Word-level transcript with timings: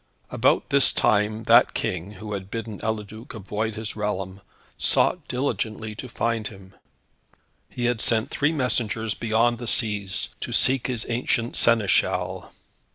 About 0.31 0.71
this 0.71 0.91
time 0.91 1.43
that 1.43 1.75
King, 1.75 2.13
who 2.13 2.33
had 2.33 2.49
bidden 2.49 2.79
Eliduc 2.81 3.35
avoid 3.35 3.75
his 3.75 3.95
realm, 3.95 4.41
sought 4.75 5.27
diligently 5.27 5.93
to 5.93 6.09
find 6.09 6.47
him. 6.47 6.73
He 7.69 7.85
had 7.85 8.01
sent 8.01 8.31
three 8.31 8.51
messengers 8.51 9.13
beyond 9.13 9.59
the 9.59 9.67
seas 9.67 10.33
to 10.39 10.51
seek 10.51 10.87
his 10.87 11.05
ancient 11.07 11.55
Seneschal. 11.55 12.51